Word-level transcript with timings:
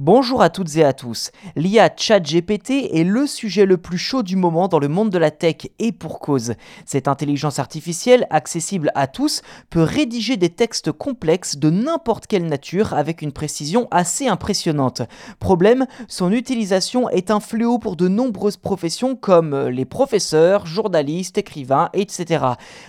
Bonjour 0.00 0.42
à 0.42 0.48
toutes 0.48 0.76
et 0.76 0.84
à 0.84 0.92
tous. 0.92 1.32
L'IA 1.56 1.90
ChatGPT 1.96 2.88
est 2.92 3.02
le 3.02 3.26
sujet 3.26 3.66
le 3.66 3.78
plus 3.78 3.98
chaud 3.98 4.22
du 4.22 4.36
moment 4.36 4.68
dans 4.68 4.78
le 4.78 4.86
monde 4.86 5.10
de 5.10 5.18
la 5.18 5.32
tech 5.32 5.66
et 5.80 5.90
pour 5.90 6.20
cause. 6.20 6.54
Cette 6.86 7.08
intelligence 7.08 7.58
artificielle, 7.58 8.28
accessible 8.30 8.92
à 8.94 9.08
tous, 9.08 9.42
peut 9.70 9.82
rédiger 9.82 10.36
des 10.36 10.50
textes 10.50 10.92
complexes 10.92 11.56
de 11.56 11.70
n'importe 11.70 12.28
quelle 12.28 12.46
nature 12.46 12.94
avec 12.94 13.22
une 13.22 13.32
précision 13.32 13.88
assez 13.90 14.28
impressionnante. 14.28 15.02
Problème, 15.40 15.84
son 16.06 16.30
utilisation 16.30 17.10
est 17.10 17.32
un 17.32 17.40
fléau 17.40 17.80
pour 17.80 17.96
de 17.96 18.06
nombreuses 18.06 18.56
professions 18.56 19.16
comme 19.16 19.66
les 19.66 19.84
professeurs, 19.84 20.64
journalistes, 20.64 21.38
écrivains, 21.38 21.88
etc. 21.92 22.44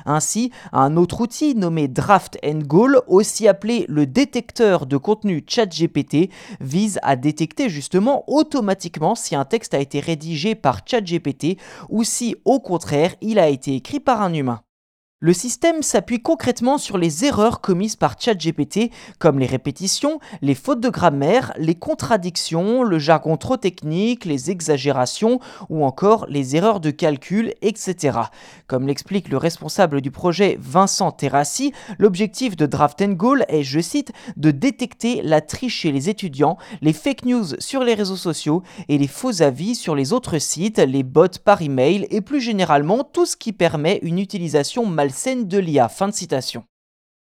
Ainsi, 0.05 0.51
un 0.73 0.95
autre 0.95 1.21
outil 1.21 1.55
nommé 1.55 1.87
Draft 1.87 2.37
Goal, 2.67 3.01
aussi 3.07 3.47
appelé 3.47 3.85
le 3.89 4.05
détecteur 4.05 4.85
de 4.85 4.97
contenu 4.97 5.43
ChatGPT, 5.47 6.29
vise 6.61 6.98
à 7.03 7.15
détecter 7.15 7.69
justement 7.69 8.23
automatiquement 8.27 9.15
si 9.15 9.35
un 9.35 9.45
texte 9.45 9.73
a 9.73 9.79
été 9.79 9.99
rédigé 9.99 10.55
par 10.55 10.81
ChatGPT 10.85 11.57
ou 11.89 12.03
si 12.03 12.35
au 12.45 12.59
contraire 12.59 13.15
il 13.21 13.39
a 13.39 13.49
été 13.49 13.75
écrit 13.75 13.99
par 13.99 14.21
un 14.21 14.33
humain. 14.33 14.61
Le 15.21 15.33
système 15.33 15.83
s'appuie 15.83 16.21
concrètement 16.21 16.77
sur 16.77 16.97
les 16.97 17.25
erreurs 17.25 17.59
commises 17.59 17.97
par 17.97 18.15
ChatGPT, 18.17 18.89
comme 19.19 19.37
les 19.37 19.47
répétitions, 19.47 20.21
les 20.41 20.55
fautes 20.55 20.79
de 20.79 20.87
grammaire, 20.87 21.51
les 21.57 21.75
contradictions, 21.75 22.83
le 22.83 22.99
jargon 22.99 23.35
trop 23.35 23.57
technique, 23.57 24.23
les 24.23 24.49
exagérations 24.49 25.41
ou 25.67 25.83
encore 25.83 26.25
les 26.29 26.55
erreurs 26.55 26.79
de 26.79 26.89
calcul, 26.89 27.53
etc. 27.61 28.17
Comme 28.67 28.87
l'explique 28.87 29.27
le 29.27 29.35
responsable 29.35 29.99
du 29.99 30.09
projet 30.09 30.57
Vincent 30.57 31.11
Terrassi, 31.11 31.73
l'objectif 31.97 32.55
de 32.55 32.65
Draft 32.65 33.03
Goal 33.03 33.43
est, 33.49 33.63
je 33.63 33.81
cite, 33.81 34.13
de 34.37 34.51
détecter 34.51 35.21
la 35.21 35.41
triche 35.41 35.81
chez 35.81 35.91
les 35.91 36.07
étudiants, 36.07 36.57
les 36.79 36.93
fake 36.93 37.25
news 37.25 37.59
sur 37.59 37.83
les 37.83 37.93
réseaux 37.93 38.15
sociaux 38.15 38.63
et 38.87 38.97
les 38.97 39.07
faux 39.07 39.41
avis 39.41 39.75
sur 39.75 39.95
les 39.95 40.13
autres 40.13 40.37
sites, 40.37 40.77
les 40.77 41.03
bots 41.03 41.27
par 41.43 41.61
email 41.61 42.07
et 42.09 42.21
plus 42.21 42.39
généralement 42.39 43.03
tout 43.03 43.25
ce 43.25 43.35
qui 43.35 43.51
permet 43.51 43.99
une 44.01 44.19
utilisation 44.19 44.85
mal 44.85 45.08
scène 45.13 45.47
de 45.47 45.57
l'IA. 45.57 45.89
Fin 45.89 46.07
de 46.07 46.13
citation. 46.13 46.63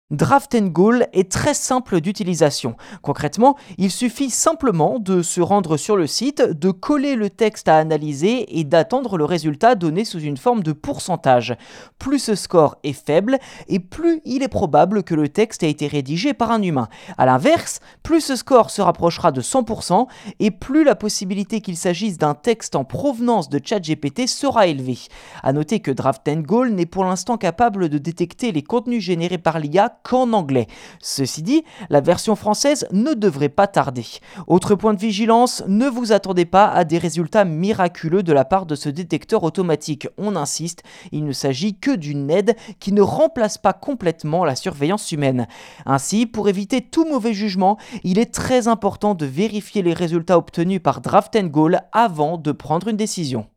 Draft 0.09 0.55
Goal 0.55 1.07
est 1.11 1.29
très 1.29 1.53
simple 1.53 1.99
d'utilisation. 1.99 2.77
Concrètement, 3.01 3.57
il 3.77 3.91
suffit 3.91 4.29
simplement 4.29 4.99
de 4.99 5.21
se 5.21 5.41
rendre 5.41 5.75
sur 5.75 5.97
le 5.97 6.07
site, 6.07 6.41
de 6.41 6.71
coller 6.71 7.15
le 7.17 7.29
texte 7.29 7.67
à 7.67 7.77
analyser 7.77 8.57
et 8.57 8.63
d'attendre 8.63 9.17
le 9.17 9.25
résultat 9.25 9.75
donné 9.75 10.05
sous 10.05 10.21
une 10.21 10.37
forme 10.37 10.63
de 10.63 10.71
pourcentage. 10.71 11.57
Plus 11.99 12.19
ce 12.19 12.35
score 12.35 12.77
est 12.85 12.93
faible 12.93 13.37
et 13.67 13.79
plus 13.79 14.21
il 14.23 14.43
est 14.43 14.47
probable 14.47 15.03
que 15.03 15.13
le 15.13 15.27
texte 15.27 15.63
a 15.63 15.67
été 15.67 15.87
rédigé 15.87 16.33
par 16.33 16.51
un 16.51 16.61
humain. 16.61 16.87
A 17.17 17.25
l'inverse, 17.25 17.81
plus 18.01 18.21
ce 18.21 18.37
score 18.37 18.69
se 18.69 18.81
rapprochera 18.81 19.33
de 19.33 19.41
100% 19.41 20.07
et 20.39 20.51
plus 20.51 20.85
la 20.85 20.95
possibilité 20.95 21.59
qu'il 21.59 21.75
s'agisse 21.75 22.17
d'un 22.17 22.33
texte 22.33 22.77
en 22.77 22.85
provenance 22.85 23.49
de 23.49 23.59
ChatGPT 23.61 24.29
sera 24.29 24.67
élevée. 24.67 24.99
A 25.43 25.51
noter 25.51 25.81
que 25.81 25.91
Draft 25.91 26.29
Goal 26.29 26.69
n'est 26.69 26.85
pour 26.85 27.03
l'instant 27.03 27.35
capable 27.35 27.89
de 27.89 27.97
détecter 27.97 28.53
les 28.53 28.63
contenus 28.63 29.03
générés 29.03 29.37
par 29.37 29.59
l'IA 29.59 29.96
qu'en 30.03 30.33
anglais. 30.33 30.67
Ceci 31.01 31.43
dit, 31.43 31.63
la 31.89 32.01
version 32.01 32.35
française 32.35 32.87
ne 32.91 33.13
devrait 33.13 33.49
pas 33.49 33.67
tarder. 33.67 34.05
Autre 34.47 34.75
point 34.75 34.93
de 34.93 34.99
vigilance, 34.99 35.63
ne 35.67 35.87
vous 35.87 36.11
attendez 36.11 36.45
pas 36.45 36.67
à 36.67 36.83
des 36.83 36.97
résultats 36.97 37.45
miraculeux 37.45 38.23
de 38.23 38.33
la 38.33 38.45
part 38.45 38.65
de 38.65 38.75
ce 38.75 38.89
détecteur 38.89 39.43
automatique. 39.43 40.07
On 40.17 40.35
insiste, 40.35 40.83
il 41.11 41.25
ne 41.25 41.31
s'agit 41.31 41.77
que 41.77 41.95
d'une 41.95 42.29
aide 42.29 42.55
qui 42.79 42.91
ne 42.91 43.01
remplace 43.01 43.57
pas 43.57 43.73
complètement 43.73 44.45
la 44.45 44.55
surveillance 44.55 45.11
humaine. 45.11 45.47
Ainsi, 45.85 46.25
pour 46.25 46.49
éviter 46.49 46.81
tout 46.81 47.05
mauvais 47.05 47.33
jugement, 47.33 47.77
il 48.03 48.19
est 48.19 48.33
très 48.33 48.67
important 48.67 49.15
de 49.15 49.25
vérifier 49.25 49.81
les 49.81 49.93
résultats 49.93 50.37
obtenus 50.37 50.81
par 50.81 51.01
Draft 51.01 51.37
Goal 51.45 51.81
avant 51.91 52.37
de 52.37 52.51
prendre 52.51 52.87
une 52.87 52.97
décision. 52.97 53.47